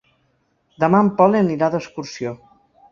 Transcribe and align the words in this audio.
Demà 0.85 1.03
en 1.07 1.11
Pol 1.21 1.39
anirà 1.43 1.71
d'excursió. 1.77 2.39